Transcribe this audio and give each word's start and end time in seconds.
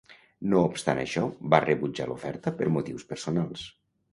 No 0.53 0.61
obstant 0.69 1.01
això 1.01 1.25
va 1.55 1.61
rebutjar 1.65 2.09
l'oferta 2.13 2.55
per 2.63 2.71
motius 2.79 3.07
personals. 3.13 3.69